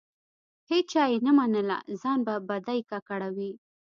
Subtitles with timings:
[0.71, 3.51] هیچا یې نه منله؛ ځان په بدۍ ککړوي.